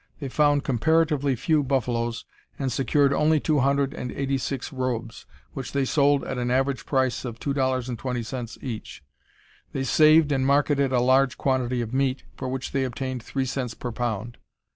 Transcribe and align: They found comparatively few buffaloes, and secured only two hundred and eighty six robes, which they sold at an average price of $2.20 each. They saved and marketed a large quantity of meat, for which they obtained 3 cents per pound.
They 0.19 0.29
found 0.29 0.63
comparatively 0.63 1.35
few 1.35 1.61
buffaloes, 1.61 2.25
and 2.57 2.71
secured 2.71 3.13
only 3.13 3.39
two 3.39 3.59
hundred 3.59 3.93
and 3.93 4.11
eighty 4.13 4.39
six 4.39 4.73
robes, 4.73 5.27
which 5.53 5.73
they 5.73 5.85
sold 5.85 6.23
at 6.23 6.39
an 6.39 6.49
average 6.49 6.87
price 6.87 7.23
of 7.23 7.39
$2.20 7.39 8.63
each. 8.63 9.03
They 9.73 9.83
saved 9.83 10.31
and 10.31 10.43
marketed 10.43 10.91
a 10.91 11.01
large 11.01 11.37
quantity 11.37 11.81
of 11.81 11.93
meat, 11.93 12.23
for 12.35 12.49
which 12.49 12.71
they 12.71 12.83
obtained 12.83 13.21
3 13.21 13.45
cents 13.45 13.75
per 13.75 13.91
pound. 13.91 14.39